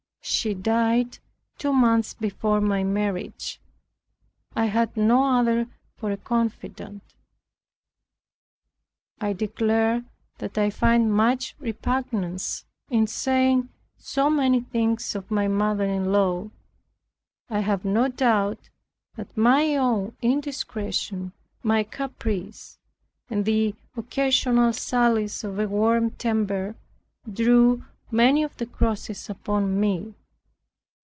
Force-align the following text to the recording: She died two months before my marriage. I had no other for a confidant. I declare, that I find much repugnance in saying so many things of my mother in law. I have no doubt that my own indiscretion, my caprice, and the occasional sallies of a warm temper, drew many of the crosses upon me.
She 0.23 0.53
died 0.53 1.17
two 1.57 1.73
months 1.73 2.13
before 2.13 2.61
my 2.61 2.83
marriage. 2.83 3.59
I 4.55 4.65
had 4.65 4.95
no 4.95 5.23
other 5.25 5.67
for 5.97 6.11
a 6.11 6.17
confidant. 6.17 7.01
I 9.19 9.33
declare, 9.33 10.03
that 10.37 10.57
I 10.59 10.69
find 10.69 11.11
much 11.11 11.55
repugnance 11.59 12.65
in 12.89 13.07
saying 13.07 13.69
so 13.97 14.29
many 14.29 14.61
things 14.61 15.15
of 15.15 15.29
my 15.31 15.47
mother 15.47 15.85
in 15.85 16.11
law. 16.11 16.51
I 17.49 17.59
have 17.59 17.83
no 17.83 18.07
doubt 18.07 18.69
that 19.15 19.35
my 19.35 19.75
own 19.75 20.15
indiscretion, 20.21 21.33
my 21.63 21.83
caprice, 21.83 22.77
and 23.29 23.43
the 23.43 23.75
occasional 23.97 24.71
sallies 24.73 25.43
of 25.43 25.57
a 25.59 25.67
warm 25.67 26.11
temper, 26.11 26.75
drew 27.31 27.83
many 28.13 28.43
of 28.43 28.57
the 28.57 28.65
crosses 28.65 29.29
upon 29.29 29.79
me. 29.79 30.13